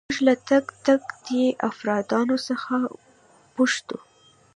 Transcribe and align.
موږ 0.07 0.19
له 0.27 0.35
تک 0.49 0.65
تک 0.85 1.01
دې 1.25 1.43
افرادو 1.69 2.35
څخه 2.47 2.75
پوښتو. 3.55 3.97